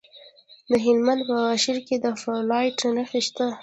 د 0.69 0.71
هلمند 0.85 1.21
په 1.27 1.33
واشیر 1.45 1.77
کې 1.87 1.95
د 2.03 2.05
فلورایټ 2.21 2.77
نښې 2.95 3.21
شته. 3.27 3.47